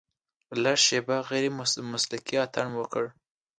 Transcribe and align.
لږه 0.63 0.81
شېبه 0.85 1.17
غیر 1.29 1.45
مسلکي 1.91 2.35
اتڼ 2.45 2.65
مو 2.73 2.77
وکړ. 2.81 3.03